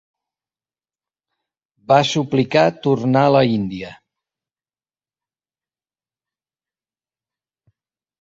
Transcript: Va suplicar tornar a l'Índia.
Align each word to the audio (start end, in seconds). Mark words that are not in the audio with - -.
Va 1.91 1.97
suplicar 2.11 2.63
tornar 2.85 3.21
a 3.25 3.35
l'Índia. 3.51 3.91